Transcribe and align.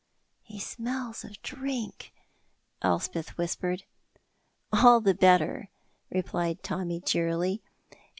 "He 0.41 0.57
smells 0.59 1.23
o' 1.23 1.29
drink," 1.43 2.11
Elspeth 2.81 3.37
whispered. 3.37 3.83
"All 4.73 4.99
the 4.99 5.13
better," 5.13 5.69
replied 6.09 6.63
Tommy, 6.63 6.99
cheerily. 6.99 7.61